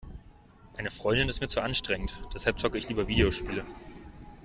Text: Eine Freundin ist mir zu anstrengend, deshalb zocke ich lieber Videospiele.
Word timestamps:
Eine 0.77 0.89
Freundin 0.89 1.29
ist 1.29 1.41
mir 1.41 1.47
zu 1.47 1.61
anstrengend, 1.61 2.15
deshalb 2.33 2.59
zocke 2.59 2.79
ich 2.79 2.89
lieber 2.89 3.07
Videospiele. 3.07 3.63